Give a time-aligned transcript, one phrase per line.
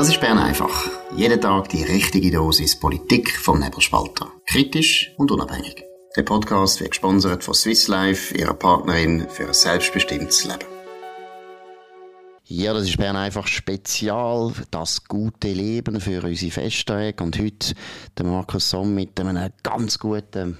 [0.00, 0.88] Das ist Bern einfach.
[1.14, 4.32] Jeden Tag die richtige Dosis Politik vom Nebelspalter.
[4.46, 5.84] Kritisch und unabhängig.
[6.16, 10.64] Der Podcast wird gesponsert von Swiss Life, ihrer Partnerin für ein selbstbestimmtes Leben.
[12.46, 17.22] Ja, das ist Bern einfach spezial, das gute Leben für unsere Festtage.
[17.22, 17.74] Und heute
[18.16, 20.56] der Markus Somm mit einem ganz guten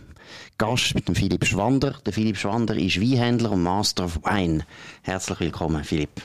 [0.58, 1.94] Gast, mit dem Philipp Schwander.
[2.04, 4.66] Der Philipp Schwander ist Weinhändler und Master of Wine.
[5.00, 6.20] Herzlich willkommen, Philipp.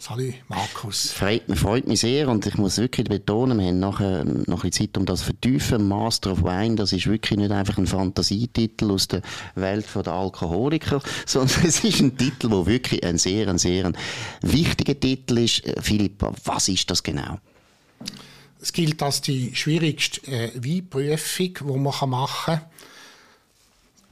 [0.00, 1.12] Salut, Markus.
[1.12, 4.96] Freut, freut mich sehr und ich muss wirklich betonen, wir haben nachher noch ein Zeit,
[4.96, 5.88] um das zu vertiefen.
[5.88, 9.20] Master of Wine, das ist wirklich nicht einfach ein Fantasietitel aus der
[9.56, 13.96] Welt der Alkoholiker, sondern es ist ein Titel, der wirklich ein sehr, ein sehr ein
[14.40, 15.66] wichtiger Titel ist.
[15.66, 17.38] Äh, Philipp, was ist das genau?
[18.58, 22.60] Es gilt als die schwierigste äh, Weinprüfung, die man machen kann.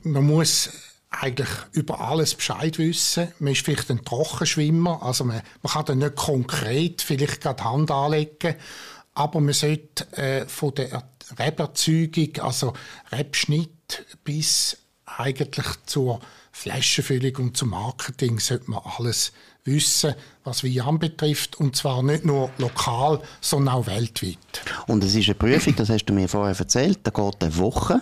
[0.02, 0.68] Man muss
[1.10, 3.28] eigentlich über alles Bescheid wissen.
[3.38, 7.90] Man ist vielleicht ein Trockenschwimmer, also man, man kann dann nicht konkret vielleicht gerade Hand
[7.90, 8.56] anlegen,
[9.14, 12.74] aber man sollte äh, von der Reberzeugung, also
[13.10, 16.20] Rebschnitt bis eigentlich zur
[16.52, 19.32] Flaschenfüllung und zum Marketing sollte man alles
[19.64, 20.14] wissen,
[20.44, 21.56] was Wein anbetrifft.
[21.60, 24.38] Und zwar nicht nur lokal, sondern auch weltweit.
[24.86, 28.00] Und es ist eine Prüfung, das hast du mir vorher erzählt, da geht eine Woche.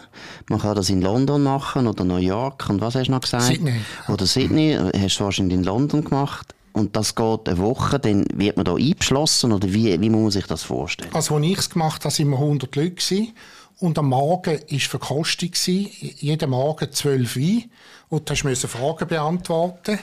[0.49, 3.45] Man kann das in London machen oder New York und was hast du noch gesagt?
[3.45, 3.81] Sydney.
[4.09, 6.55] Oder Sydney, hast du wahrscheinlich in London gemacht.
[6.73, 10.31] Und das geht eine Woche, dann wird man da eingeschlossen oder wie, wie muss man
[10.31, 11.11] sich das vorstellen?
[11.15, 12.91] Also, als ich es gemacht habe, waren wir 100 Leute.
[12.91, 13.33] Gewesen.
[13.79, 15.51] Und am Morgen war Verkostung.
[15.57, 17.65] Jeden Morgen zwölf Wein.
[18.09, 19.99] Und du musst Fragen beantworten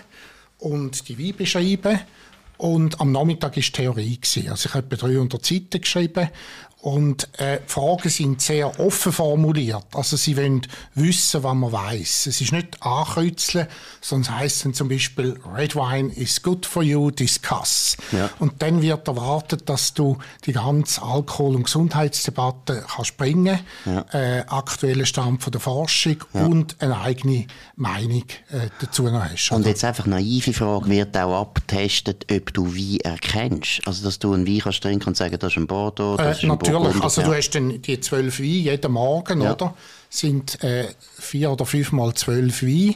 [0.63, 1.99] und die Wein beschreiben.
[2.63, 4.17] Und am Nachmittag war Theorie.
[4.49, 6.29] Also ich habe etwa 300 Seiten geschrieben
[6.83, 9.85] und äh, die Fragen sind sehr offen formuliert.
[9.93, 12.27] Also sie wollen wissen, was man weiß.
[12.27, 13.67] Es ist nicht ankreuzeln,
[14.01, 17.95] sondern es heisst dann zum Beispiel Red Wine is good for you, discuss.
[18.11, 18.29] Ja.
[18.39, 24.05] Und dann wird erwartet, dass du die ganze Alkohol- und Gesundheitsdebatte kannst bringen, ja.
[24.11, 26.45] äh, aktuellen Stand von der Forschung ja.
[26.47, 27.47] und eine eigene
[27.77, 29.51] Meinung äh, dazu noch hast.
[29.53, 33.81] Und jetzt einfach naive Frage, wird auch abgetestet, ob du Wein erkennst?
[33.85, 36.31] Also dass du einen Wein kannst trinken und sagen, das ist ein Bordeaux, das äh,
[36.31, 37.01] ist ein natürlich.
[37.01, 39.53] Also du hast dann die zwölf Weine jeden Morgen, ja.
[39.53, 39.75] oder?
[40.09, 40.87] Sind äh,
[41.19, 42.95] vier oder fünfmal zwölf Weine.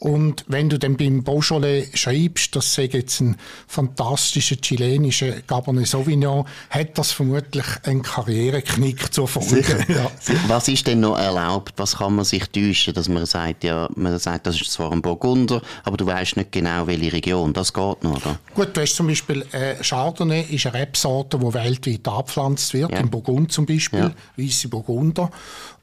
[0.00, 3.36] Und wenn du dann beim Beaujolais schreibst, das sei jetzt ein
[3.68, 9.60] fantastischer chilenischer Cabernet Sauvignon, hat das vermutlich einen Karriereknick zur Folge.
[9.90, 10.10] Ja.
[10.46, 11.74] Was ist denn noch erlaubt?
[11.76, 15.02] Was kann man sich täuschen, dass man sagt, ja, man sagt, das ist zwar ein
[15.02, 17.52] Burgunder, aber du weißt nicht genau, welche Region.
[17.52, 18.38] Das geht noch, oder?
[18.54, 22.98] Gut, du hast zum Beispiel äh, Chardonnay, ist eine Rebsorte, die weltweit abgepflanzt wird, ja.
[22.98, 24.14] in Burgund zum Beispiel, ja.
[24.36, 25.30] weiße Burgunder.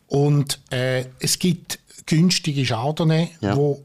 [0.07, 3.55] Und äh, es gibt günstige Chardonnay, ja.
[3.55, 3.83] wo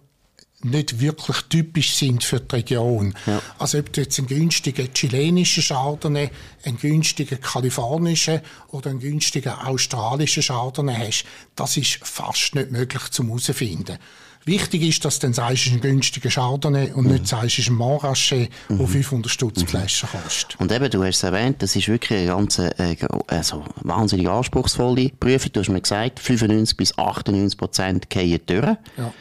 [0.65, 3.15] nicht wirklich typisch sind für die Region.
[3.27, 3.41] Ja.
[3.59, 6.31] Also ob du jetzt einen günstigen chilenischen Chardonnay,
[6.65, 11.25] einen günstigen kalifornischen oder einen günstigen australischen Chardonnay hast,
[11.57, 13.99] das ist fast nicht möglich zum herausfinden.
[14.45, 17.13] Wichtig ist, dass du dann sagst, es ist ein günstiger Chardonnay und mhm.
[17.13, 18.79] nicht sagst, es ist ein Montrachet, mhm.
[18.79, 19.67] der 500 Stutz mhm.
[19.69, 20.59] Flasche kostet.
[20.59, 22.97] Und eben, du hast es erwähnt, das ist wirklich eine ganz äh,
[23.29, 25.53] also, wahnsinnig anspruchsvolle Prüfung.
[25.53, 28.77] Du hast mir gesagt, 95 bis 98 Prozent gehen durch.
[28.97, 29.15] Ja.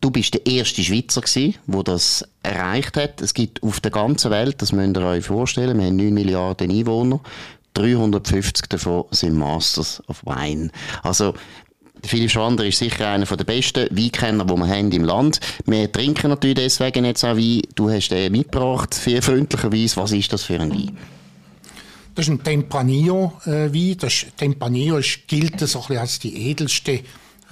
[0.00, 3.20] Du bist der erste Schweizer gewesen, der das erreicht hat.
[3.20, 6.70] Es gibt auf der ganzen Welt, das müsst ihr euch vorstellen, wir haben 9 Milliarden
[6.70, 7.20] Einwohner,
[7.74, 10.70] 350 davon sind Masters of Wine.
[11.02, 11.34] Also,
[12.02, 15.38] Philipp Schwander ist sicher einer der besten Weinkenner, die wir haben im Land.
[15.66, 17.60] Wir trinken natürlich deswegen jetzt auch Wein.
[17.74, 19.98] Du hast den mitgebracht, viel freundlicherweise.
[19.98, 20.96] Was ist das für ein Wein?
[22.14, 23.98] Das ist ein Tempranillo-Wein.
[24.00, 27.00] Äh, Tempranillo ist, gilt so ein als die edelste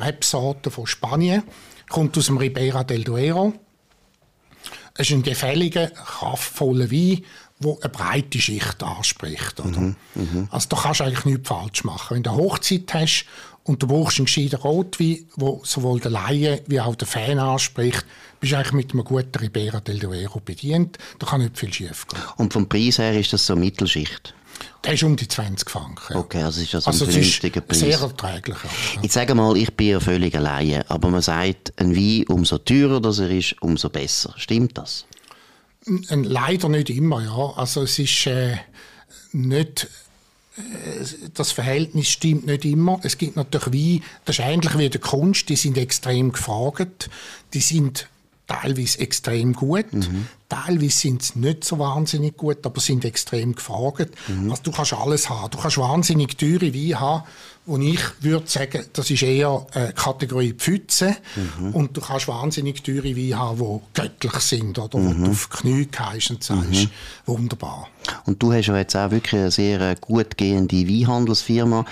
[0.01, 1.43] Rebsorte von Spanien
[1.88, 3.54] kommt aus dem Ribeira del Duero.
[4.94, 7.25] Es ist ein gefälliger, kraftvoller Wein,
[7.60, 9.60] der eine breite Schicht anspricht.
[9.60, 9.81] Oder?
[9.81, 10.49] Mhm, mh.
[10.50, 12.16] Also da kannst du eigentlich nichts falsch machen.
[12.16, 13.26] Wenn du eine Hochzeit hast
[13.65, 18.05] und du brauchst einen gescheiten Rotwein, der sowohl der Laie wie auch der Fan anspricht,
[18.41, 20.99] bist du eigentlich mit einem guten Ribeira del Duero bedient.
[21.19, 22.20] Da kann nicht viel schief gehen.
[22.37, 24.34] Und vom Preis her ist das so Mittelschicht?
[24.84, 26.16] Der ist um die 20 Franken.
[26.16, 27.81] Okay, also ist das also ein vernünftiger Preis.
[27.81, 28.56] sehr erträglich.
[28.62, 29.02] Ja.
[29.02, 33.00] Ich sage mal, ich bin ja völlig alleine, aber man sagt, ein Wein, umso teurer
[33.00, 34.32] das er ist, umso besser.
[34.37, 35.05] Stimmt das?
[35.87, 37.55] Leider nicht immer, ja.
[37.56, 38.56] Also es ist äh,
[39.32, 39.88] nicht
[40.56, 43.00] äh, das Verhältnis stimmt nicht immer.
[43.02, 47.10] Es gibt natürlich Weine, das ist ähnlich wie der Kunst, die sind extrem gefragt.
[47.55, 48.08] Die sind
[48.49, 50.27] teilweise extrem gut, mhm.
[50.49, 54.11] teilweise sind sie nicht so wahnsinnig gut, aber sind extrem gefragt.
[54.27, 54.50] Mhm.
[54.50, 55.50] Also du kannst alles haben.
[55.50, 57.25] Du kannst wahnsinnig teure Weine haben,
[57.67, 61.75] wo ich würde sagen, das ist eher äh, Kategorie Pfütze mhm.
[61.75, 65.31] und du kannst wahnsinnig teure Weine haben, die göttlich sind oder wo du mhm.
[65.31, 66.91] auf Knie gehst und sagst, mhm.
[67.27, 67.89] wunderbar.
[68.25, 71.85] Und du hast ja jetzt auch wirklich eine sehr äh, gut gehende Weinhandelsfirma.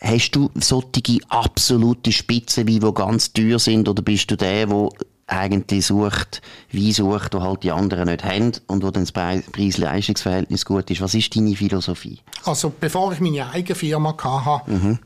[0.00, 4.88] Hast du solche absolute Spitzenweine, die ganz teuer sind, oder bist du der, der
[5.30, 10.64] eigentlich sucht, wie sucht, wo halt die anderen nicht haben und wo dann das Preis-Leistungsverhältnis
[10.64, 11.00] gut ist.
[11.00, 12.18] Was ist deine Philosophie?
[12.44, 14.98] Also bevor ich meine eigene Firma hatte, mhm.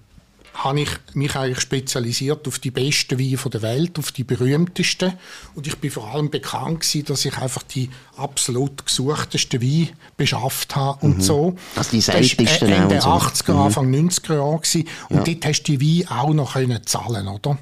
[0.55, 5.13] habe ich mich eigentlich spezialisiert auf die besten Weine der Welt, auf die berühmtesten.
[5.55, 10.75] Und ich bin vor allem bekannt gewesen, dass ich einfach die absolut gesuchtesten Weine beschafft
[10.75, 11.23] habe und mhm.
[11.23, 11.57] so.
[11.77, 13.59] Also die seltensten Das war Ende 80er, mhm.
[13.59, 14.89] Anfang 90er Jahre gewesen.
[15.11, 15.35] Und ja.
[15.35, 17.59] dort hast du die Weine auch noch können zahlen, oder?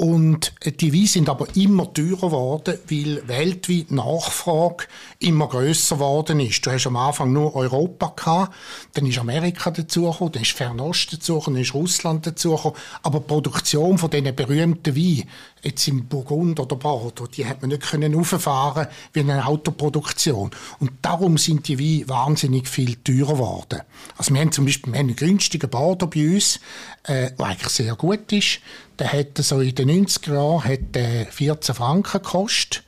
[0.00, 4.86] Und die Weine sind aber immer teurer geworden, weil weltweit Nachfrage
[5.18, 6.64] immer größer geworden ist.
[6.64, 8.54] Du hast am Anfang nur Europa gehabt,
[8.94, 12.78] dann ist Amerika dazugekommen, dann ist Fernost dazugekommen, dann ist Russland dazugekommen.
[13.02, 15.28] Aber die Produktion von diesen berühmten Weinen,
[15.62, 20.50] jetzt im Burgund oder Bordeaux, die hat man nicht können auffahren wie eine Autoproduktion.
[20.78, 23.80] Und darum sind die Weine wahnsinnig viel teurer geworden.
[24.16, 26.60] Also wir haben zum Beispiel einen günstigen Bordeaux bei uns,
[27.04, 28.60] äh, der eigentlich sehr gut ist.
[28.98, 32.84] Der hat so in den 90er Jahren hat, äh, 14 Franken gekostet.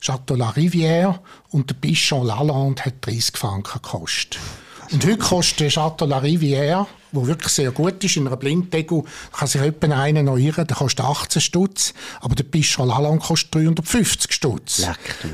[0.00, 1.20] Chateau La Rivière
[1.50, 4.38] und der Bichon Lalande hat 30 Franken gekostet.
[4.92, 9.02] Und heute kostet der Chateau La Rivière, der wirklich sehr gut ist, in einer Blinddeckel,
[9.32, 13.54] kann sich jemand einen noch irren, der kostet 18 Stutz, aber der Bichon Lalande kostet
[13.54, 14.82] 350 Stutz.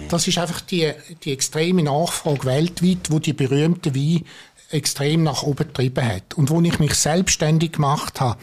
[0.09, 0.93] Das ist einfach die,
[1.25, 4.25] die extreme Nachfrage weltweit, wo die berühmten Weine
[4.71, 6.35] extrem nach oben getrieben hat.
[6.35, 8.39] Und wo ich mich selbstständig gemacht habe,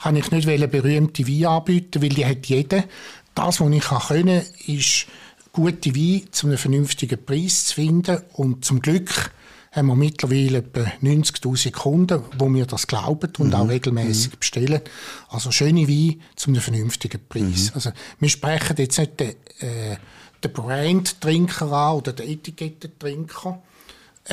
[0.00, 2.84] habe ich nicht berühmte Weine anbieten, weil die hat jeder.
[3.34, 5.06] Das, was ich können, ist
[5.52, 8.18] gute Weine zu einem vernünftigen Preis zu finden.
[8.32, 9.32] Und zum Glück
[9.72, 13.54] haben wir mittlerweile etwa 90.000 Kunden, wo mir das glauben und mhm.
[13.54, 14.38] auch regelmäßig mhm.
[14.38, 14.80] bestellen.
[15.30, 17.70] Also schöne Weine zu einem vernünftigen Preis.
[17.70, 17.74] Mhm.
[17.74, 19.30] Also wir sprechen jetzt nicht den,
[19.60, 19.96] äh,
[20.44, 23.62] den Brand-Trinker an oder den Etikettentrinker,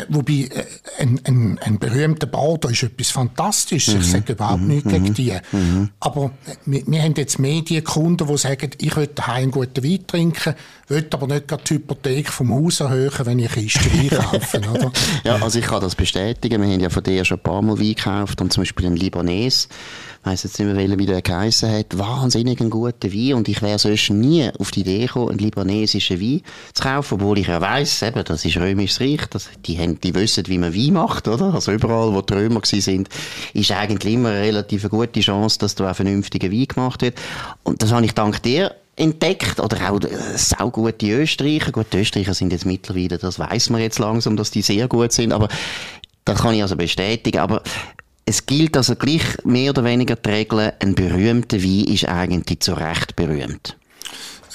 [0.09, 0.65] wobei, äh,
[0.99, 3.95] ein, ein, ein berühmter Bordeaux ist etwas Fantastisches.
[3.95, 4.01] Mhm.
[4.01, 4.67] Ich sage überhaupt mhm.
[4.67, 5.33] nichts gegen die.
[5.51, 5.89] Mhm.
[5.99, 10.05] Aber äh, wir, wir haben jetzt Medienkunden, die sagen, ich will daheim einen guten Wein
[10.05, 10.53] trinken,
[10.87, 14.59] will aber nicht gerade die Hypothek vom Haus erhöhen, wenn ich Kiste Wein kaufe.
[14.69, 14.91] oder?
[15.23, 16.61] ja, also ich kann das bestätigen.
[16.61, 18.95] Wir haben ja von dir schon ein paar Mal Wein gekauft und zum Beispiel einen
[18.95, 19.67] Libanese
[20.23, 23.79] weiss jetzt nicht mehr, wie der geheissen hat, wahnsinnig ein guter Wein und ich wäre
[23.79, 26.41] sonst nie auf die Idee gekommen, einen libanesischen Wein
[26.73, 30.13] zu kaufen, obwohl ich ja weiss, eben, das ist römisches Reich, das, die, haben, die
[30.13, 31.53] wissen, wie man Wein macht, oder?
[31.53, 33.09] Also überall, wo die Römer sind,
[33.53, 37.17] ist eigentlich immer eine relativ gute Chance, dass da auch vernünftiger Wein gemacht wird.
[37.63, 41.71] Und das habe ich dank dir entdeckt oder auch äh, saugute Österreicher.
[41.71, 45.13] Gut, die Österreicher sind jetzt mittlerweile, das weiß man jetzt langsam, dass die sehr gut
[45.13, 45.47] sind, aber
[46.25, 47.39] das kann ich also bestätigen.
[47.39, 47.63] Aber
[48.29, 52.73] es gilt also gleich mehr oder weniger die Regel, ein berühmter Wein ist eigentlich zu
[52.73, 53.75] Recht berühmt.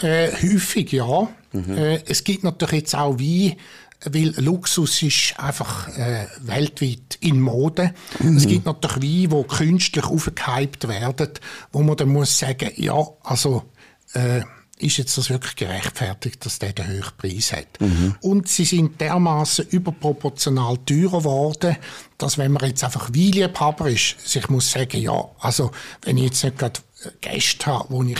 [0.00, 1.28] Äh, häufig ja.
[1.52, 1.76] Mhm.
[1.76, 3.56] Äh, es gibt natürlich jetzt auch Wein,
[4.04, 7.92] weil Luxus ist einfach äh, weltweit in Mode.
[8.20, 8.36] Mhm.
[8.36, 11.30] Es gibt natürlich Weine, die künstlich aufgehypt werden,
[11.72, 13.64] wo man dann muss sagen, ja, also
[14.12, 14.42] äh,
[14.78, 17.80] ist jetzt das wirklich gerechtfertigt, dass der den höheren Preis hat.
[17.80, 18.16] Mhm.
[18.20, 21.76] Und sie sind dermaßen überproportional teurer geworden,
[22.18, 25.70] dass wenn man jetzt einfach Weinliebhaber ist, sich muss sagen, ja, also
[26.02, 26.80] wenn ich jetzt nicht gerade
[27.20, 28.18] Gäste habe, wo ich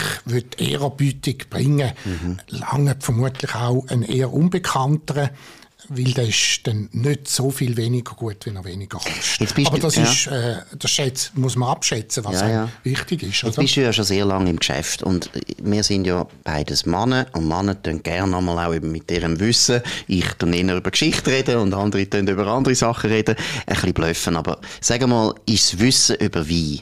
[0.57, 2.39] Ehrerbietung bringen mhm.
[2.47, 5.31] lange vermutlich auch ein eher unbekannterer
[5.89, 9.67] weil der ist dann nicht so viel weniger gut, wenn er weniger kostet.
[9.67, 10.03] Aber das, ja.
[10.03, 12.69] ist, äh, das schätz, muss man abschätzen, was ja, ja.
[12.83, 13.43] wichtig ist.
[13.43, 15.29] Jetzt bist du ja schon sehr lange im Geschäft und
[15.61, 19.81] wir sind ja beides Männer und Männer tun gerne nochmal auch eben mit ihrem Wissen.
[20.07, 23.35] Ich tue eher über Geschichte reden und andere tun über andere Sachen reden.
[23.65, 26.81] Ein bisschen blöffen, aber sag mal, ist das Wissen über Wein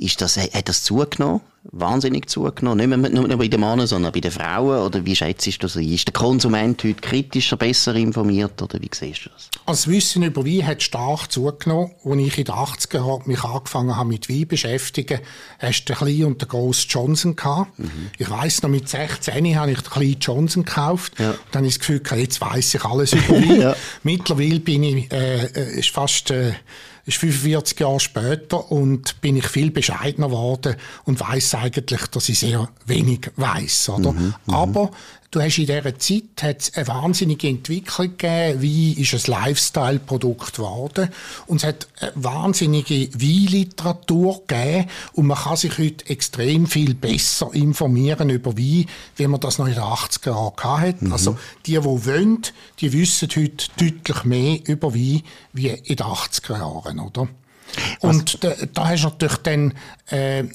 [0.00, 1.42] ist das, hat das zugenommen?
[1.72, 2.78] Wahnsinnig zugenommen?
[2.78, 4.78] Nicht mehr nur bei den Männern, sondern bei den Frauen?
[4.78, 5.76] Oder wie schätzt du das?
[5.76, 8.62] Ist der Konsument heute kritischer, besser informiert?
[8.62, 9.50] Oder wie siehst du das?
[9.66, 11.90] Das Wissen über Wein hat stark zugenommen.
[12.02, 15.20] Als ich in den 80er Jahren mich angefangen habe mit Wein beschäftigen,
[15.58, 17.78] hast du den kleinen und den grossen Johnson gehabt.
[17.78, 18.10] Mhm.
[18.16, 21.12] Ich weiss noch, mit 16 habe ich den kleinen Johnson gekauft.
[21.18, 21.32] Ja.
[21.32, 23.60] Und dann habe ich das Gefühl, jetzt weiss ich alles über Wein.
[23.60, 23.76] ja.
[24.02, 26.54] Mittlerweile bin ich, äh, äh ist fast, äh,
[27.10, 32.38] ist 45 Jahre später und bin ich viel bescheidener geworden und weiß eigentlich, dass ich
[32.38, 34.12] sehr wenig weiß, oder?
[34.12, 34.90] Mhm, mhm, Aber
[35.30, 41.10] du hast in dieser Zeit eine wahnsinnige Entwicklung gegeben, wie ist ein Lifestyle-Produkt geworden
[41.46, 47.50] und es hat eine wahnsinnige Weinliteratur gegeben und man kann sich heute extrem viel besser
[47.52, 51.04] informieren über Wein, wie man das noch in den 80er Jahren hatte.
[51.04, 51.12] Mhm.
[51.12, 52.42] Also die, die wollen,
[52.80, 55.22] die wissen heute deutlich mehr über Wein
[55.52, 57.28] wie in den 80er Jahren, oder?
[58.00, 59.74] Und da, da hast du natürlich dann,
[60.10, 60.46] äh, äh,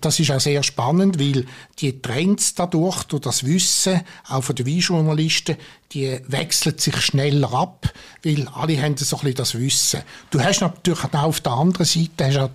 [0.00, 1.46] das ist auch sehr spannend, weil
[1.78, 5.56] die Trends dadurch, durch das Wissen, auch von den Weinjournalisten,
[5.94, 10.00] die wechseln sich schneller ab, weil alle haben so ein bisschen das Wissen.
[10.30, 12.50] Du hast natürlich auch auf der anderen Seite hast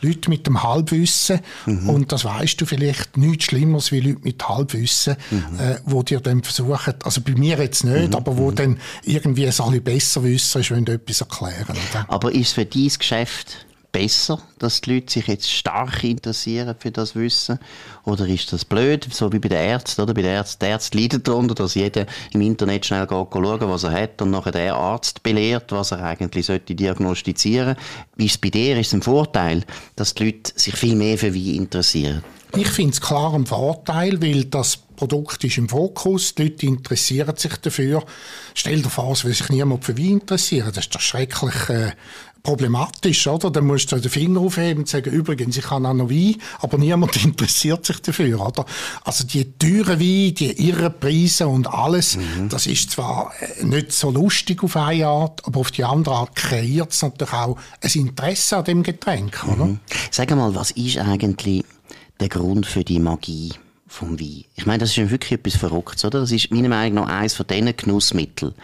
[0.00, 1.88] Leute mit dem Halbwissen mhm.
[1.88, 5.58] und das weißt du vielleicht nichts Schlimmeres wie Leute mit Halbwissen, mhm.
[5.58, 8.14] äh, wo dir dann versuchen, also bei mir jetzt nicht, mhm.
[8.14, 8.56] aber wo mhm.
[8.56, 11.70] dann irgendwie es alle besser wissen, wenn du etwas erklären.
[11.70, 12.06] Oder?
[12.08, 17.14] Aber ist für dein Geschäft besser, dass die Leute sich jetzt stark interessieren für das
[17.14, 17.58] Wissen?
[18.04, 20.14] Oder ist das blöd, so wie bei den Ärzten, oder?
[20.14, 23.92] Bei den Ärzten, der Arzt leidet darunter, dass jeder im Internet schnell schauen, was er
[23.92, 27.76] hat und nachher der Arzt belehrt, was er eigentlich sollte diagnostizieren.
[28.16, 28.78] Wie ist es bei dir?
[28.78, 32.24] Ist es ein Vorteil, dass die Leute sich viel mehr für Wein interessieren?
[32.54, 37.34] Ich finde es klar ein Vorteil, weil das Produkt ist im Fokus, die Leute interessieren
[37.36, 38.04] sich dafür.
[38.54, 40.70] Stell dir vor, es will sich niemand für Wein interessieren.
[40.74, 41.92] Das ist doch schrecklich äh,
[42.42, 43.50] problematisch, oder?
[43.50, 46.78] Dann musst du den Finger aufheben und sagen, übrigens, ich habe auch noch Wein, aber
[46.78, 48.66] niemand interessiert sich dafür, oder?
[49.04, 52.48] Also die teuren Wein, die irren Preise und alles, mhm.
[52.48, 56.34] das ist zwar äh, nicht so lustig auf eine Art, aber auf die andere Art
[56.34, 59.66] kreiert es natürlich auch ein Interesse an dem Getränk, oder?
[59.66, 59.80] Mhm.
[60.10, 61.64] Sag mal, was ist eigentlich
[62.20, 63.52] der Grund für die Magie?
[63.92, 64.44] vom Wein.
[64.56, 66.20] Ich meine, das ist wirklich etwas Verrücktes, oder?
[66.20, 68.54] Das ist meiner Meinung nach eines von diesen Genussmitteln,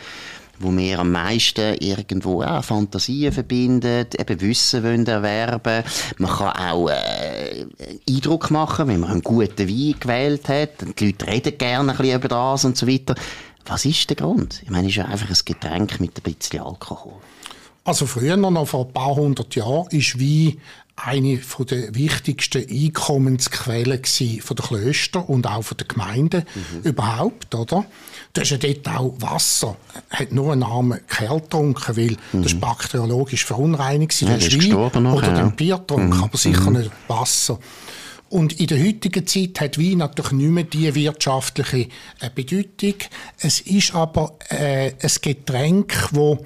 [0.61, 5.85] wo wir am meisten irgendwo ja, Fantasien verbindet, eben Wissen wollen erwerben.
[6.19, 7.67] Man kann auch äh,
[8.09, 10.99] Eindruck machen, wenn man einen guten Wein gewählt hat.
[10.99, 13.15] Die Leute reden gerne ein bisschen über das und so weiter.
[13.67, 14.63] Was ist der Grund?
[14.63, 17.15] Ich meine, es ist ja einfach ein Getränk mit ein bisschen Alkohol.
[17.85, 20.59] Also früher, noch vor ein paar hundert Jahren, ist Wein
[21.05, 26.83] eine der wichtigsten Einkommensquellen von den Klöstern und auch von den Gemeinden mhm.
[26.83, 27.85] überhaupt, oder?
[28.33, 29.77] Du hast ja dort auch Wasser,
[30.11, 32.43] hat nur einen armen Kerl getrunken, weil mhm.
[32.43, 34.21] das bakteriologisch verunreinigt.
[34.21, 35.43] Ja, der Wein oder ja.
[35.43, 36.25] den Bier getrunken, mhm.
[36.25, 36.79] aber sicher mhm.
[36.79, 37.59] nicht Wasser.
[38.31, 41.89] Und in der heutigen Zeit hat Wein natürlich nicht mehr die wirtschaftliche
[42.21, 42.95] äh, Bedeutung.
[43.39, 46.39] Es ist aber äh, ein Getränk, das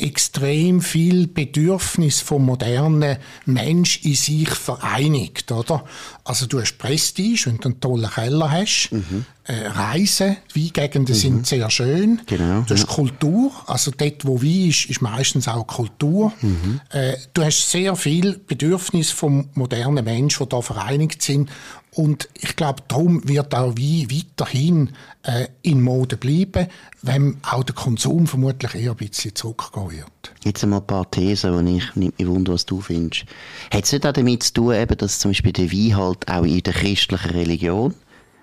[0.00, 5.84] extrem viel Bedürfnis vom modernen Mensch in sich vereinigt, oder?
[6.24, 9.24] Also du hast Prestige, wenn du einen tollen Keller hast, mhm.
[9.44, 11.18] äh, Reisen, Weingegenden mhm.
[11.18, 12.94] sind sehr schön, genau, du hast ja.
[12.94, 16.32] Kultur, also dort, wo Wein ist, ist meistens auch Kultur.
[16.42, 16.80] Mhm.
[16.90, 21.50] Äh, du hast sehr viel Bedürfnis vom modernen Mensch, die da vereinigt sind
[21.98, 24.90] und ich glaube, darum wird auch Wein weiterhin
[25.24, 26.68] äh, in Mode bleiben,
[27.02, 30.32] wenn auch der Konsum vermutlich eher ein bisschen zurückgehen wird.
[30.44, 33.24] Jetzt einmal ein paar Thesen, die ich nicht mehr wundere, was du findest.
[33.72, 36.44] Hat es nicht auch damit zu tun, eben, dass zum Beispiel der Wein halt auch
[36.44, 37.94] in der christlichen Religion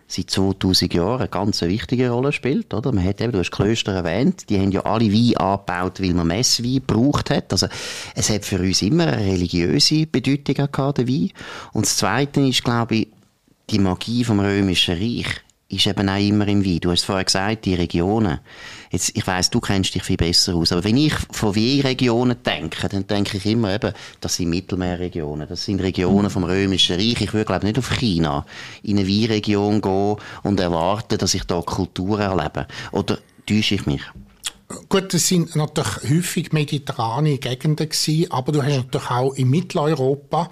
[0.06, 2.92] seit 2000 Jahren eine ganz wichtige Rolle spielt, oder?
[2.92, 6.28] Man hat eben, du hast Klöster erwähnt, die haben ja alle Wein angebaut, weil man
[6.28, 7.54] Messwein gebraucht hat.
[7.54, 7.68] Also,
[8.16, 11.32] es hat für uns immer eine religiöse Bedeutung gehabt, der Wein.
[11.72, 13.08] Und das Zweite ist, glaube ich,
[13.70, 16.80] die Magie vom Römischen Reich ist eben auch immer im Wein.
[16.80, 18.40] Du hast vorher gesagt, die Regionen.
[18.92, 20.72] Jetzt, ich weiss, du kennst dich viel besser aus.
[20.72, 25.48] Aber wenn ich von Weinregionen denke, dann denke ich immer eben, das sind Mittelmeerregionen.
[25.48, 27.20] Das sind Regionen vom Römischen Reich.
[27.20, 28.46] Ich würde, glaube nicht auf China
[28.84, 32.68] in eine Weinregion gehen und erwarten, dass ich da Kultur erlebe.
[32.92, 33.18] Oder
[33.48, 34.02] täusche ich mich?
[34.90, 40.50] Gut, das sind natürlich häufig mediterrane Gegenden gewesen, aber du hast natürlich auch in Mitteleuropa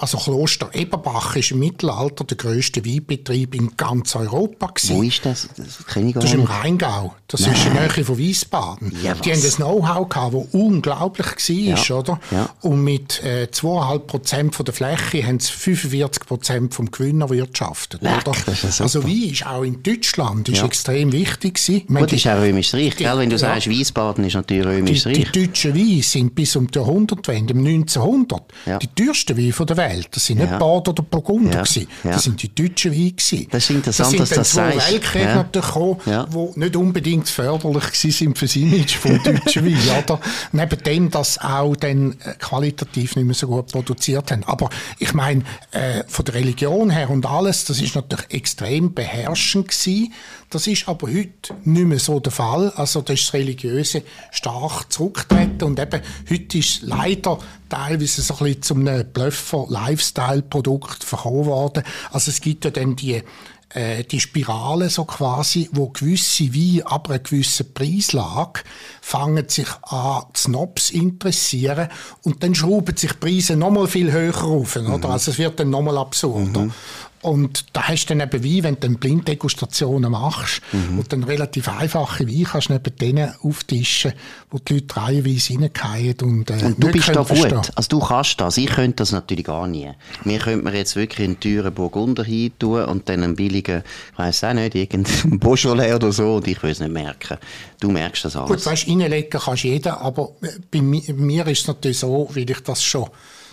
[0.00, 4.68] also Kloster Eberbach ist im Mittelalter der grösste Weinbetrieb in ganz Europa.
[4.68, 4.96] Gewesen.
[4.96, 5.48] Wo ist das?
[5.56, 7.14] Das, kenne ich gar das ist im Rheingau.
[7.28, 7.52] Das Nein.
[7.52, 8.96] ist in der Nähe von Wiesbaden.
[9.02, 11.96] Ja, die haben das Know-how gehabt, das unglaublich war, ja.
[11.96, 12.20] oder?
[12.30, 12.48] Ja.
[12.62, 18.26] Und mit äh, 2,5 Prozent der Fläche haben sie 45 Prozent vom Gewinn erwirtschaftet, Leck,
[18.26, 18.36] oder?
[18.78, 21.86] also Wein ist auch in Deutschland ist extrem wichtig gewesen.
[21.88, 23.18] Gut, die, ist auch römisch Reich, die, gell?
[23.18, 25.30] Wenn du sagst, Wiesbaden ist natürlich römisch Reich.
[25.30, 28.42] Die deutschen Weine sind bis um die Jahrhundertwende, im 1900,
[28.82, 29.89] die teuersten Weine der Welt.
[29.90, 30.08] Welt.
[30.12, 31.62] Das sind nicht Bad oder Burgunder ja.
[31.62, 31.86] gewesen.
[32.02, 33.46] Das sind die deutschen Weine gewesen.
[33.50, 35.42] Das ist interessant, das sind dass dann zwei Weltkriege ja.
[35.42, 36.26] gekommen, ja.
[36.26, 40.02] die nicht unbedingt förderlich sind für das Image vom deutschen Wein.
[40.04, 40.20] Oder?
[40.52, 44.44] Neben dem, dass auch dann äh, qualitativ nicht mehr so gut produziert haben.
[44.46, 45.42] Aber ich meine,
[45.72, 50.12] äh, von der Religion her und alles, das ist natürlich extrem beherrschend gewesen.
[50.50, 52.70] Das ist aber heute nicht mehr so der Fall.
[52.74, 54.02] Also da ist das Religiöse
[54.32, 57.38] stark zurückgetreten und eben heute ist leider
[57.68, 61.84] teilweise so ein bisschen zum Blöffer-Lifestyle-Produkt verkauft worden.
[62.10, 63.22] Also es gibt ja dann die
[63.72, 68.62] äh, die Spirale so quasi, wo gewisse Weine aber eine gewisse Preislage
[69.00, 71.88] fangen sich an, Snobs interessieren
[72.22, 74.98] und dann schrauben sich die Preise nochmal viel höher auf, oder?
[74.98, 75.04] Mhm.
[75.06, 76.62] Also es wird dann nochmal absurder.
[76.62, 76.72] Mhm.
[77.22, 81.00] Und da hast du dann eben wie, wenn du dann Blinddegustationen machst mhm.
[81.00, 84.14] und dann relativ einfache Wein kannst neben denen auftischen,
[84.50, 87.72] wo die Leute reihenweise reingehen und, äh, und du bist da gut.
[87.74, 88.56] Also du kannst das.
[88.56, 89.90] Ich könnte das natürlich gar nie.
[90.24, 94.18] Mir könnte man jetzt wirklich einen teuren Burgunder hin tun und dann einen billigen, ich
[94.18, 97.36] weiss auch nicht, irgendeinen Beaujolais oder so und ich will es nicht merken.
[97.80, 98.48] Du merkst das alles.
[98.48, 100.30] Gut, weißt, reinlegen kannst jeder, aber
[100.70, 103.10] bei mir ist es natürlich so, wie ich das schon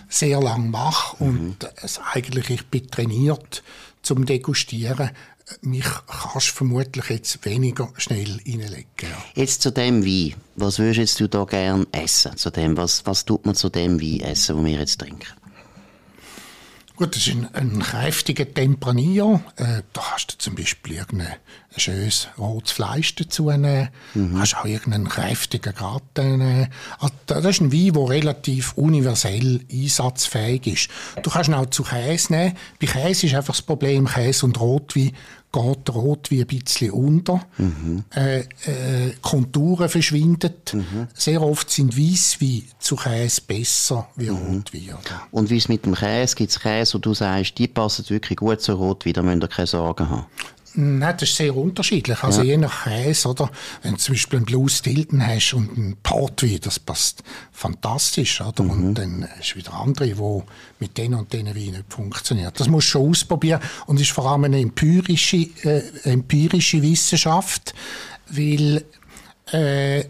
[0.08, 3.62] sehr lang mache und es eigentlich ich bin trainiert
[4.02, 5.10] zum Degustieren.
[5.62, 8.86] Mich kannst du vermutlich jetzt weniger schnell reinlegen.
[9.00, 9.08] Ja.
[9.34, 10.34] Jetzt zu dem Wein.
[10.56, 12.36] Was würdest du da gerne essen?
[12.36, 15.37] Zu dem, was, was tut man zu dem Wein essen, den wir jetzt trinken?
[16.98, 19.40] Gut, das ist ein, ein kräftiger Tempranillo.
[19.54, 21.36] Äh, da hast du zum Beispiel irgendein
[21.76, 23.90] schönes rotes Fleisch dazu nehmen.
[24.14, 24.40] Mhm.
[24.40, 26.68] hast auch irgendeinen kräftigen Gratin nehmen.
[26.98, 30.88] Also, das ist ein Wein, der relativ universell einsatzfähig ist.
[31.22, 32.56] Du kannst ihn auch zu Käse nehmen.
[32.80, 35.12] Bei Käse ist einfach das Problem, Käse und Rotwein
[35.52, 37.40] geht rot wie ein bisschen unter.
[37.56, 38.04] Mhm.
[38.14, 40.52] Äh, äh, Konturen verschwinden.
[40.72, 41.08] Mhm.
[41.14, 44.36] Sehr oft sind Weisswein zu Käse besser wie mhm.
[44.36, 44.88] Rotwein.
[44.88, 45.22] Oder?
[45.30, 46.36] Und wie es mit dem Käse?
[46.36, 49.48] Gibt es Käse, wo du sagst, die passen wirklich gut zu Rotwein, da müsst ihr
[49.48, 50.26] keine Sorgen haben?
[50.80, 52.22] Nein, das ist sehr unterschiedlich.
[52.22, 52.50] Also ja.
[52.50, 53.50] je nach Käse, oder?
[53.82, 58.62] Wenn du zum Beispiel einen Blue Stilton hast und einen Portwein, das passt fantastisch, oder?
[58.62, 58.70] Mhm.
[58.70, 60.42] Und dann hast du wieder andere, die
[60.78, 62.52] mit denen und denen Wein nicht funktionieren.
[62.54, 67.74] Das musst du schon ausprobieren und ist vor allem eine empirische, äh, empirische Wissenschaft,
[68.28, 68.84] weil
[69.50, 70.04] äh,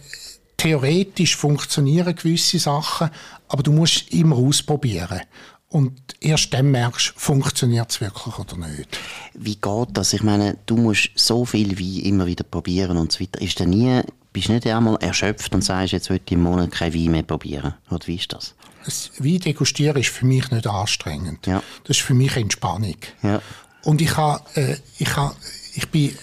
[0.59, 3.09] theoretisch funktionieren gewisse Sachen,
[3.49, 5.23] aber du musst immer ausprobieren.
[5.71, 8.99] Und erst dann merkst du, funktioniert es wirklich oder nicht.
[9.35, 10.15] Wie geht das?
[10.15, 13.41] Ich meine, du musst so viel Wein immer wieder probieren und so weiter.
[13.43, 14.01] Ist denn nie,
[14.33, 17.23] bist du nicht einmal erschöpft und sagst, jetzt will ich im Monat kein Wein mehr
[17.23, 17.75] probieren?
[17.91, 18.55] Oder wie ist das?
[18.85, 21.47] Das Wein degustieren ist für mich nicht anstrengend.
[21.47, 21.63] Ja.
[21.85, 22.97] Das ist für mich Entspannung.
[23.23, 23.43] Ja.
[23.85, 25.35] Und ich, habe, äh, ich, habe,
[25.75, 26.17] ich bin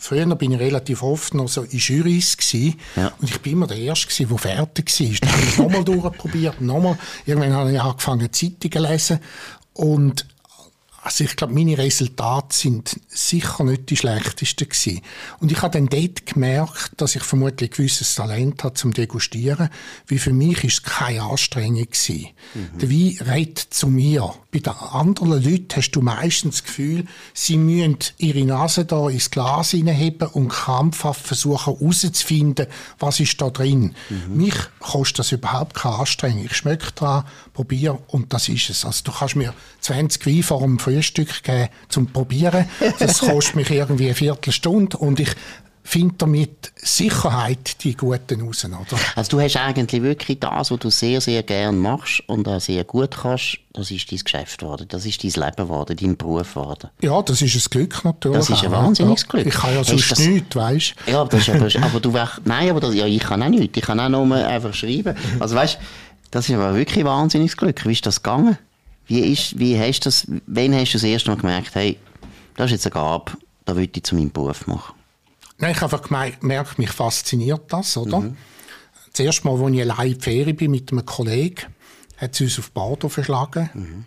[0.00, 2.78] Früher bin ich relativ oft noch so in Jurys gewesen.
[2.94, 3.12] Ja.
[3.20, 5.16] Und ich bin immer der Erste gewesen, der fertig war.
[5.20, 6.98] Dann habe ich nochmal durchprobiert, nochmal.
[7.26, 9.18] Irgendwann habe ich angefangen, Zeitungen zu lesen.
[9.74, 10.26] Und
[11.02, 15.00] also ich glaube, meine Resultate sind sicher nicht die schlechtesten gewesen.
[15.40, 19.70] Und ich habe dann dort gemerkt, dass ich vermutlich ein gewisses Talent habe zum Degustieren,
[20.06, 22.28] wie für mich ist es keine Anstrengung gewesen.
[22.54, 22.78] Mhm.
[22.78, 24.34] Der Wein redet zu mir.
[24.50, 29.30] Bei den anderen Leuten hast du meistens das Gefühl, sie müssen ihre Nase da ins
[29.30, 32.66] Glas hineinheben und krampfhaft versuchen herauszufinden,
[32.98, 33.94] was ist da drin.
[34.08, 34.36] Mhm.
[34.36, 36.46] Mich kostet das überhaupt keine Anstrengung.
[36.46, 38.86] Ich schmecke dran, probiere und das ist es.
[38.86, 42.64] Also du kannst mir 20 Wein vor dem Frühstück geben zum Probieren.
[42.98, 45.34] Das kostet mich irgendwie eine Viertelstunde und ich
[45.88, 49.00] finde damit Sicherheit die Guten raus, oder?
[49.16, 52.84] Also du hast eigentlich wirklich das, was du sehr, sehr gern machst und auch sehr
[52.84, 56.90] gut kannst, das ist dein Geschäft geworden, das ist dein Leben geworden, dein Beruf geworden.
[57.00, 58.38] Ja, das ist ein Glück natürlich.
[58.38, 59.46] Das ist ein wahnsinniges Glück.
[59.46, 60.18] Ich kann ja sonst das...
[60.18, 61.10] nichts, weißt du?
[61.10, 63.76] Ja, das ist aber, aber du weißt, nein, aber das, ja, ich kann auch nichts,
[63.76, 65.16] ich kann auch nur einfach schreiben.
[65.40, 65.78] Also weißt,
[66.30, 67.86] das ist aber wirklich ein wahnsinniges Glück.
[67.86, 68.58] Wie ist das gegangen?
[69.06, 71.96] Wie, ist, wie hast das, wann hast du das erste Mal gemerkt, hey,
[72.56, 73.32] das ist jetzt eine Gabe,
[73.64, 74.97] da will ich zu meinem Beruf machen?
[75.58, 78.20] Nein, ich habe einfach gemerkt, mich fasziniert das, oder?
[78.20, 78.36] Mhm.
[79.12, 81.66] Das erste Mal, als ich allein in die Ferien bin mit einem Kollegen,
[82.16, 83.70] hat sie uns auf Bordeaux verschlagen.
[83.74, 84.04] Mhm.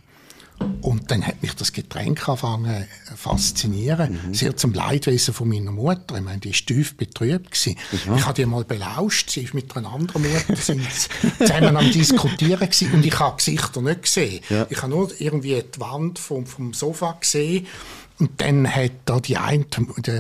[0.81, 2.85] Und dann hat mich das Getränk angefangen
[3.15, 4.19] faszinieren.
[4.27, 4.33] Mhm.
[4.33, 6.15] Sehr zum Leidwesen von meiner Mutter.
[6.15, 7.51] Ich meine, die war tief betrübt.
[7.51, 7.77] Gewesen.
[8.05, 8.15] Ja.
[8.15, 9.31] Ich habe die mal belauscht.
[9.31, 10.85] Sie ist mit einer anderen Mutter sind
[11.39, 12.93] zusammen am Diskutieren gewesen.
[12.93, 14.43] Und ich habe Gesichter nicht gesehen.
[14.49, 14.67] Ja.
[14.69, 17.65] Ich habe nur irgendwie die Wand vom, vom Sofa gesehen
[18.21, 20.11] und dann hat da die eine, die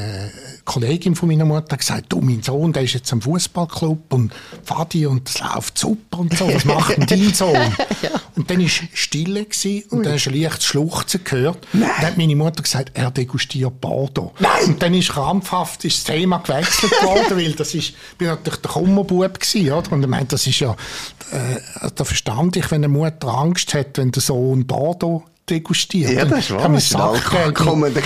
[0.65, 4.33] Kollegin von meiner Mutter gesagt, du, mein Sohn, der ist jetzt am Fußballclub und
[4.63, 7.53] Fadi und es läuft super und so, was macht denn dein Sohn?
[8.01, 8.09] ja.
[8.35, 11.59] Und dann war Stille gewesen, und dann hast du ein leichtes Schluchzen gehört.
[11.73, 11.91] Nein.
[11.97, 14.33] Dann hat meine Mutter gesagt, er degustiert Bordeaux.
[14.39, 14.65] Nein.
[14.65, 18.71] Und dann ist krampfhaft ist das Thema gewechselt worden, weil das ist, bin natürlich der
[18.71, 19.91] Kummerbub gewesen, oder?
[19.91, 23.99] Und ich meine, das ist ja, äh, da verstand ich, wenn eine Mutter Angst hat,
[23.99, 26.11] wenn der Sohn Bordeaux degustiert.
[26.11, 26.75] Ja, das wahr.
[26.75, 28.01] Ich Sackgeld kommender.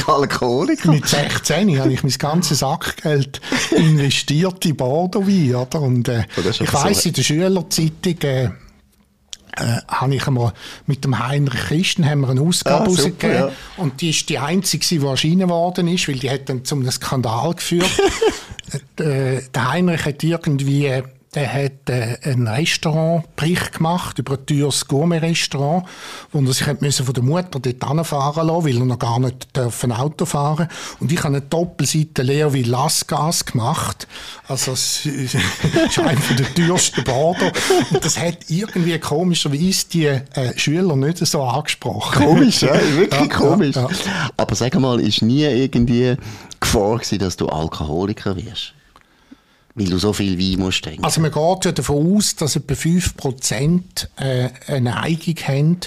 [0.85, 3.39] Mit 16 habe ich mein ganzes Sackgeld
[3.71, 5.81] investiert in Bordeaux-Wein, oder?
[5.81, 7.09] Und, äh, oh, ich weiss, so.
[7.09, 8.49] in der Schülerzeitung, äh,
[9.57, 10.53] äh, habe ich einmal
[10.85, 13.35] mit dem Heinrich Christen haben wir eine Ausgabe ah, rausgegeben.
[13.35, 13.51] Ja.
[13.77, 16.91] Und die ist die einzige, die erschienen worden ist, weil die hat dann zu einem
[16.91, 17.89] Skandal geführt.
[18.99, 21.03] äh, der Heinrich hat irgendwie
[21.35, 25.85] der hat äh, einen Restaurantbericht gemacht über ein teures Gourmet-Restaurant,
[26.31, 29.91] wo er sich von der Mutter dort anfahren lassen, weil er noch gar nicht dürfen
[29.91, 30.69] Auto fahren
[30.99, 34.07] Und ich habe eine Doppelseite leer wie Lasgas gemacht.
[34.47, 35.35] Also es ist
[35.99, 37.51] einer der teuersten Bader.
[37.91, 40.21] Und das hat irgendwie komischerweise die äh,
[40.57, 42.25] Schüler nicht so angesprochen.
[42.25, 43.75] Komisch, ja, wirklich ja, komisch.
[43.75, 44.29] Ja, ja.
[44.37, 46.15] Aber sag mal, ist nie irgendwie
[46.59, 48.74] Gefahr gewesen, dass du Alkoholiker wirst?
[49.75, 51.03] Weil du so viel Wein musst trinken.
[51.03, 53.81] Also man geht ja davon aus, dass etwa 5%
[54.15, 55.79] äh, eine Neigung haben,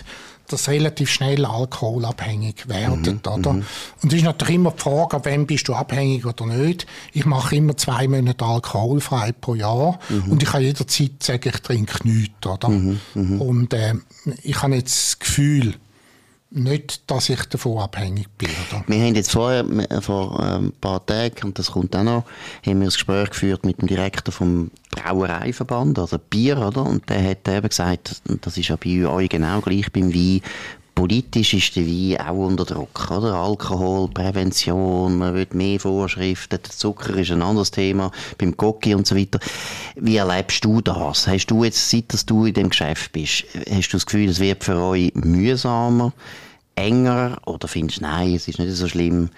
[0.49, 3.53] dass relativ schnell alkoholabhängig werden, mhm, oder?
[3.53, 3.65] Mhm.
[4.03, 6.87] Und es ist natürlich immer die Frage, ab wem bist du abhängig oder nicht.
[7.13, 10.33] Ich mache immer zwei Monate alkoholfrei pro Jahr mhm.
[10.33, 12.69] und ich kann jederzeit sagen, ich trinke nichts, oder?
[12.69, 13.41] Mhm, mhm.
[13.41, 13.95] Und äh,
[14.43, 15.75] ich habe jetzt das Gefühl,
[16.51, 18.49] nicht, dass ich davon abhängig bin.
[18.49, 18.83] Oder?
[18.87, 19.65] Wir haben jetzt vorher,
[20.01, 22.25] vor ähm, ein paar Tagen, und das kommt auch noch,
[22.65, 26.87] haben wir ein Gespräch geführt mit dem Direktor vom Brauereiverband, also Bier, oder?
[26.87, 30.41] Und der hat eben gesagt, das ist ja bei euch genau gleich beim Wein,
[30.99, 33.33] politisch ist der Wein auch unter Druck, oder?
[33.33, 39.07] Alkohol, Prävention, man will mehr Vorschriften, der Zucker ist ein anderes Thema, beim Cocky und
[39.07, 39.39] so weiter.
[39.95, 41.29] Wie erlebst du das?
[41.29, 44.65] Hast du jetzt, seit du in dem Geschäft bist, hast du das Gefühl, es wird
[44.65, 46.13] für euch mühsamer,
[46.75, 49.31] enger, oder findest du, nein, es ist nicht so schlimm,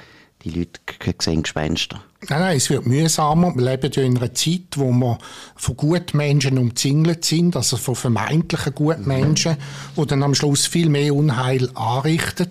[0.44, 0.80] die Leute
[1.20, 2.02] sehen Gespenster?
[2.28, 3.54] Nein, nein, es wird mühsamer.
[3.54, 5.18] Wir leben ja in einer Zeit, wo wir
[5.56, 9.56] von guten Menschen umzingelt sind, also von vermeintlichen guten Menschen,
[9.96, 12.50] die dann am Schluss viel mehr Unheil anrichten.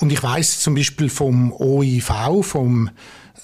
[0.00, 2.12] Und ich weiß zum Beispiel vom OIV,
[2.42, 2.90] vom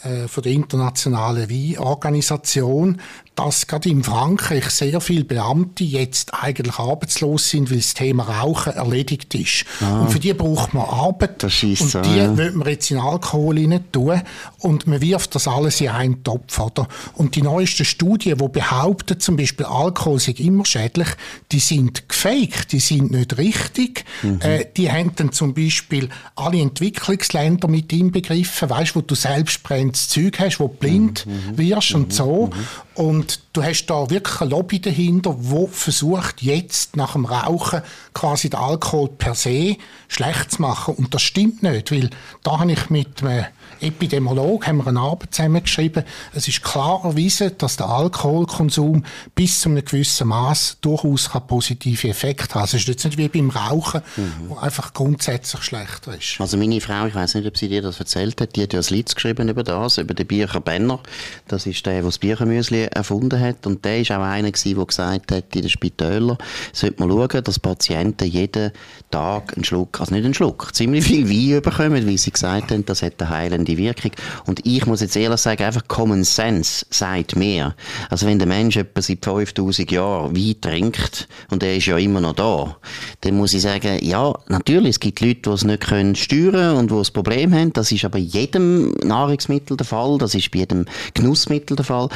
[0.06, 3.00] äh, von der internationalen Weinorganisation,
[3.36, 8.72] dass gerade in Frankreich sehr viele Beamte jetzt eigentlich arbeitslos sind, weil das Thema Rauchen
[8.72, 9.66] erledigt ist.
[9.82, 10.00] Ah.
[10.00, 11.42] Und für die braucht man Arbeit.
[11.42, 12.34] Das ist und die ja.
[12.36, 14.22] will man jetzt in Alkohol rein tun.
[14.58, 16.58] Und man wirft das alles in einen Topf.
[16.58, 16.88] Oder?
[17.14, 21.08] Und die neuesten Studien, die behaupten, zum Beispiel Alkohol sei immer schädlich,
[21.52, 24.06] die sind gefaked, die sind nicht richtig.
[24.22, 24.40] Mhm.
[24.40, 30.08] Äh, die haben dann zum Beispiel alle Entwicklungsländer mit inbegriffen, weißt, wo du selbst brennendes
[30.08, 31.32] Zeug hast, wo du blind mhm.
[31.32, 31.58] mhm.
[31.58, 32.12] wirst und mhm.
[32.12, 32.50] so.
[32.96, 37.82] Und du hast da wirklich eine Lobby dahinter, wo versucht jetzt nach dem Rauchen
[38.14, 39.76] quasi den Alkohol per se
[40.08, 40.94] schlecht zu machen.
[40.94, 42.08] Und das stimmt nicht, weil
[42.42, 43.44] da habe ich mit einem
[43.80, 46.04] Epidemiolog haben wir eine Arbeit zusammengeschrieben.
[46.34, 52.54] Es ist klar erwiesen, dass der Alkoholkonsum bis zu einem gewissen Maß durchaus positive Effekte
[52.54, 52.62] hat.
[52.62, 54.48] Also es ist jetzt nicht wie beim Rauchen, mhm.
[54.48, 56.40] wo einfach grundsätzlich schlechter ist.
[56.40, 58.80] Also meine Frau, ich weiß nicht, ob sie dir das erzählt hat, die hat ja
[58.80, 61.00] ein Lied geschrieben über das, über den Bircher Benner.
[61.48, 63.66] Das ist der, der das Birchermüsli erfunden hat.
[63.66, 66.38] Und der ist auch einer der gesagt hat, in den Spitälern
[66.72, 68.72] sollte man schauen, dass Patienten jeden
[69.10, 72.84] Tag einen Schluck, also nicht einen Schluck, ziemlich viel Wein bekommen, weil sie gesagt haben,
[72.86, 73.30] das hat eine
[73.66, 74.12] heilende Wirkung.
[74.46, 77.74] Und ich muss jetzt ehrlich sagen, einfach Common Sense sagt mir.
[78.10, 82.20] Also wenn der Mensch etwa seit 5000 Jahren Wein trinkt und er ist ja immer
[82.20, 82.76] noch da,
[83.22, 86.90] dann muss ich sagen, ja, natürlich, es gibt Leute, die es nicht können steuern und
[86.90, 87.72] die das Problem haben.
[87.72, 92.08] Das ist aber jedem Nahrungsmittel der Fall, das ist bei jedem Genussmittel der Fall.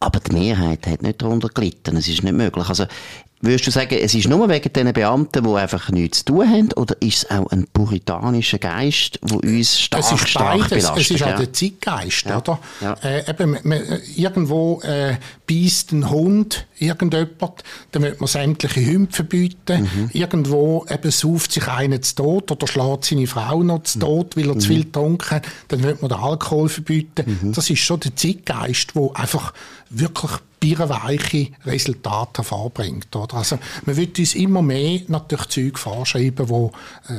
[0.00, 1.96] Aber die Mehrheit hat nicht darunter gelitten.
[1.96, 2.68] Es ist nicht möglich.
[2.68, 2.86] Also,
[3.44, 6.72] Würdest du sagen, es ist nur wegen diesen Beamten, die einfach nichts zu tun haben,
[6.74, 10.68] oder ist es auch ein puritanischer Geist, der uns stark, es ist stark beides.
[10.68, 10.98] belastet?
[10.98, 11.34] Es ist ja.
[11.34, 12.38] auch der Zeitgeist, ja.
[12.38, 12.60] oder?
[12.80, 12.94] Ja.
[13.02, 13.82] Äh, eben, man,
[14.16, 15.16] irgendwo äh,
[15.48, 19.82] beißt ein Hund irgendjemand, dann wird man sämtliche Hunde verbieten.
[19.92, 20.10] Mhm.
[20.12, 24.48] Irgendwo eben sauft sich einer zu Tod oder schlägt seine Frau noch zu Tod, weil
[24.48, 24.60] er mhm.
[24.60, 27.38] zu viel getrunken hat, dann wird man den Alkohol verbieten.
[27.42, 27.52] Mhm.
[27.54, 29.52] Das ist schon der Zeitgeist, der einfach
[29.90, 30.30] wirklich
[30.62, 33.14] bierweiche Resultate hervorbringt.
[33.16, 33.34] Oder?
[33.34, 36.70] Also, man wird uns immer mehr natürlich Zeug vorschreiben, wo
[37.08, 37.12] äh,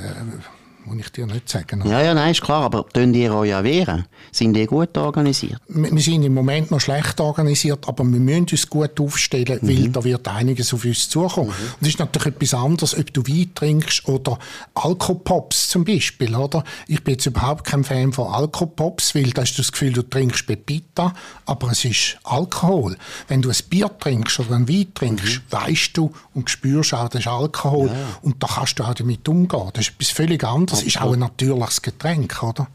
[0.85, 1.83] muss ich dir nicht sagen.
[1.85, 4.05] Ja, ja, nein, ist klar, aber tun ihr euch ja wehren?
[4.31, 5.59] Sind die gut organisiert?
[5.67, 9.67] Wir, sind im Moment noch schlecht organisiert, aber wir müssen uns gut aufstellen, mhm.
[9.67, 11.49] weil da wird einiges auf uns zukommen.
[11.49, 11.73] Mhm.
[11.79, 14.37] Und es ist natürlich etwas anderes, ob du Wein trinkst oder
[14.73, 16.63] Alkopops zum Beispiel, oder?
[16.87, 20.03] Ich bin jetzt überhaupt kein Fan von Alkopops, weil da hast du das Gefühl, du
[20.03, 21.13] trinkst Pepita,
[21.45, 22.97] aber es ist Alkohol.
[23.27, 25.41] Wenn du ein Bier trinkst oder ein Wein trinkst, mhm.
[25.49, 27.87] weißt du und spürst auch, das ist Alkohol.
[27.87, 27.93] Ja.
[28.21, 29.69] Und da kannst du auch damit umgehen.
[29.73, 32.67] Das ist etwas völlig anderes das ist auch ein natürliches Getränk, oder?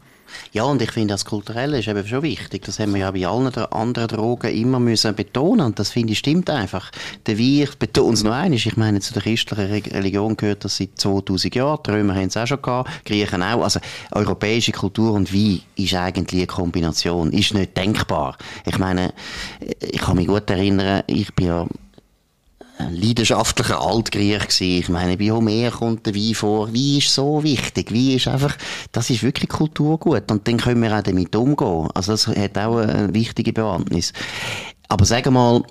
[0.51, 2.63] Ja, und ich finde, das Kulturelle ist eben schon wichtig.
[2.63, 5.65] Das haben wir ja bei allen anderen Drogen immer müssen betonen.
[5.67, 6.91] Und das finde ich stimmt einfach.
[7.25, 10.77] Der Wein, ich betone es noch einmal, ich meine, zu der christlichen Religion gehört das
[10.77, 11.79] seit 2000 Jahren.
[11.85, 13.63] Die Römer haben es auch schon gehabt, Griechen auch.
[13.63, 13.79] Also,
[14.11, 17.31] europäische Kultur und Wein ist eigentlich eine Kombination.
[17.31, 18.37] Ist nicht denkbar.
[18.65, 19.13] Ich meine,
[19.79, 21.67] ich kann mich gut erinnern, ich bin ja
[22.79, 24.79] leidenschaftlicher Altgriech gewesen.
[24.79, 26.69] Ich meine, bei Homer kommt der Wein vor.
[26.69, 27.91] Wein ist so wichtig.
[27.91, 28.57] Wein ist einfach,
[28.91, 30.31] das ist wirklich Kulturgut.
[30.31, 31.89] Und dann können wir auch damit umgehen.
[31.93, 34.13] Also das hat auch eine wichtige Bewandtnis.
[34.87, 35.63] Aber sagen mal,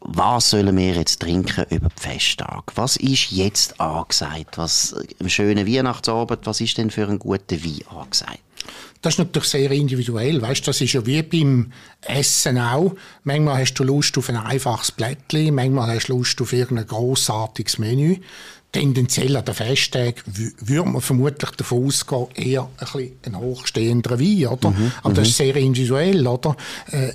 [0.00, 2.72] was sollen wir jetzt trinken über den Festtag?
[2.74, 4.58] Was ist jetzt angesagt?
[4.58, 8.43] Was, im schönen Weihnachtsabend, was ist denn für einen guten Wein angesagt?
[9.02, 10.40] Das ist natürlich sehr individuell.
[10.40, 12.94] Weißt, das ist ja wie beim Essen auch.
[13.22, 17.78] Manchmal hast du Lust auf ein einfaches Blättchen, manchmal hast du Lust auf irgendein grossartiges
[17.78, 18.16] Menü.
[18.72, 24.46] Tendenziell an den Festtagen würde man vermutlich davon ausgehen, eher ein, bisschen ein hochstehender Wein,
[24.48, 24.70] oder?
[24.70, 25.44] Mhm, Aber das ist mhm.
[25.44, 26.56] sehr individuell, oder?
[26.90, 27.12] Äh,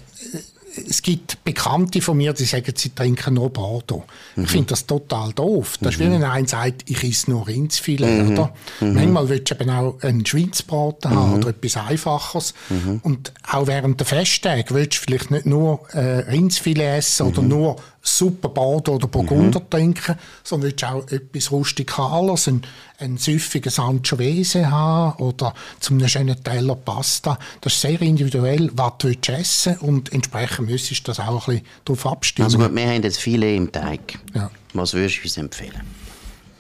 [0.76, 4.04] es gibt Bekannte von mir, die sagen, sie trinken nur Bordeaux.
[4.36, 4.44] Mhm.
[4.44, 5.78] Ich finde das total doof.
[5.80, 5.90] Das mhm.
[5.90, 8.32] ist wie wenn einer sagt, ich esse nur Rindsfilet, mhm.
[8.32, 8.54] oder?
[8.80, 8.94] Mhm.
[8.94, 11.38] Manchmal willst du eben auch einen Schweinsbraten haben mhm.
[11.38, 12.54] oder etwas Einfaches.
[12.70, 13.00] Mhm.
[13.04, 17.78] Und auch während der Festtage willst du vielleicht nicht nur äh, Rindsfilet essen oder nur
[18.18, 19.70] super Bordeaux oder Burgunder mhm.
[19.70, 22.62] trinken, sondern willst auch etwas Rustikales, ein,
[22.98, 27.38] ein süffiges Anchovese haben oder zum einem schönen Teller Pasta.
[27.62, 31.56] Das ist sehr individuell, was du willst essen und entsprechend müsstest du das auch ein
[31.56, 32.46] bisschen darauf abstimmen.
[32.46, 34.20] Also gut, wir haben jetzt viele im Teig.
[34.34, 34.50] Ja.
[34.74, 35.82] Was würdest du uns empfehlen?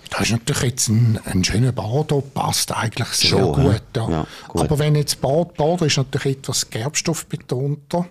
[0.09, 4.09] Das ist natürlich jetzt ein, ein schöner Bordeaux, passt eigentlich sehr Schon, gut, ja.
[4.09, 8.07] Ja, gut, Aber wenn jetzt Bordeaux, Bordeaux ist natürlich etwas gerbstoffbetonter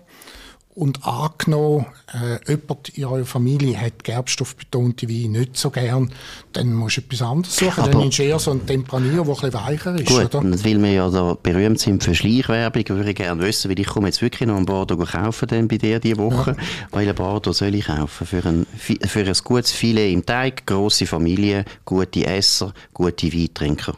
[0.75, 6.11] und angenommen, äh, jemand in eurer Familie hat gerbstoffbetonte Weine nicht so gern,
[6.53, 7.81] dann musst du etwas anderes suchen.
[7.81, 10.07] Aber dann nimmst du eher so einen Tempranillo, der etwas weicher ist.
[10.07, 10.39] Gut, oder?
[10.39, 13.87] und weil wir ja da berühmt sind für Schleichwerbung, würde ich gerne wissen, weil ich
[13.87, 16.51] komme jetzt wirklich noch ein Bordeaux kaufen dann bei dir diese Woche.
[16.51, 16.63] Ja.
[16.91, 18.27] Weil ein Bordeaux soll ich kaufen?
[18.27, 23.97] Für ein, für ein gutes Filet im Teig, grosse Familie, gute Esser, gute Weintrinker.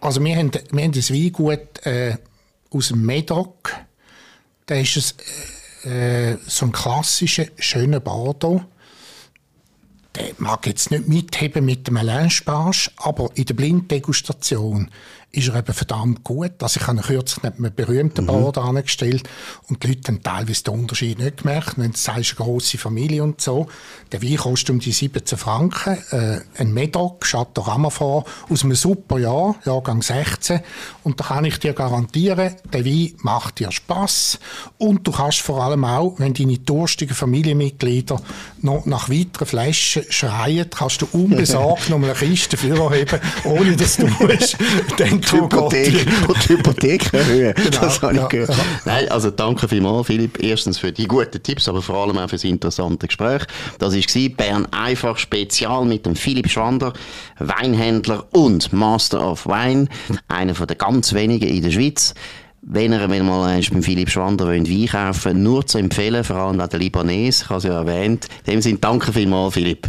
[0.00, 2.16] Also wir haben, wir haben das Weingut äh,
[2.70, 3.74] aus dem Medoc.
[4.64, 5.12] Da ist es...
[5.12, 8.62] Äh, äh, so ein klassischer, schöner Bordeaux.
[10.14, 14.90] Der mag jetzt nicht mitheben mit dem Melange-Page, aber in der Blinddegustation
[15.34, 16.62] ist er eben verdammt gut.
[16.62, 18.26] Also ich habe ihn kürzlich neben einem berühmten mhm.
[18.26, 19.28] Bauer angestellt
[19.68, 21.78] und die Leute haben teilweise den Unterschied nicht gemerkt.
[21.78, 23.66] Wenn du sagst, eine grosse Familie und so.
[24.12, 25.96] Der Wein kostet um die 17 Franken.
[26.10, 30.60] Äh, ein Medoc, Chateau Ramafort, aus einem super Jahr, Jahrgang 16.
[31.02, 34.38] Und da kann ich dir garantieren, der Wein macht dir Spass.
[34.76, 38.20] Und du kannst vor allem auch, wenn deine durstigen Familienmitglieder
[38.60, 44.06] noch nach weiteren Flaschen schreien, kannst du unbesorgt noch eine Kiste vorheben, ohne dass du
[44.20, 44.58] musst
[44.98, 46.06] die Hypothek,
[46.44, 47.54] die Hypothek erhöhen.
[47.62, 48.50] Genau, das habe ich gehört.
[48.50, 48.64] Ja.
[48.84, 50.42] Nein, also danke vielmals, Philipp.
[50.42, 53.42] Erstens für die guten Tipps, aber vor allem auch für das interessante Gespräch.
[53.78, 56.92] Das war Bern einfach Spezial mit dem Philipp Schwander,
[57.38, 59.88] Weinhändler und Master of Wine.
[60.28, 62.14] Einer von den ganz wenigen in der Schweiz.
[62.64, 66.68] Wenn ihr mal beim Philipp Schwander wollt, Wein kaufen nur zu empfehlen, vor allem auch
[66.68, 68.28] der Libanese, ich habe es ja erwähnt.
[68.46, 69.88] In dem Sinne, danke vielmals, Philipp.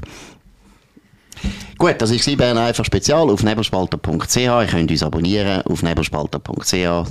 [1.77, 4.37] Gut, das war Bern einfach spezial auf nebelspalter.ch.
[4.37, 7.03] Ihr könnt uns abonnieren auf nebelspalter.ch, äh,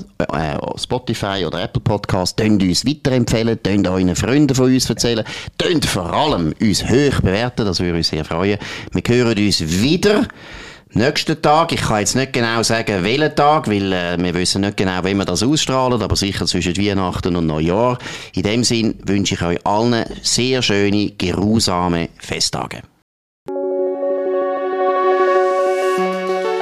[0.78, 2.38] Spotify oder Apple Podcast.
[2.38, 5.24] Könnt uns weiterempfehlen, könnt euren Freunden von uns erzählen,
[5.58, 8.58] könnt vor allem uns hoch bewerten, das würde uns sehr freuen.
[8.92, 10.26] Wir hören uns wieder.
[10.94, 14.76] Nächsten Tag, ich kann jetzt nicht genau sagen, welchen Tag, weil äh, wir wissen nicht
[14.76, 17.98] genau, wie wir das ausstrahlen, aber sicher zwischen Weihnachten und Neujahr.
[18.34, 22.82] In dem Sinn wünsche ich euch allen sehr schöne, geruhsame Festtage.